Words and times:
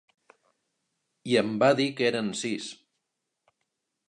I 1.33 1.37
em 1.43 1.53
va 1.65 1.71
dir 1.83 1.87
que 2.01 2.09
eren 2.09 2.35
sis. 2.43 2.73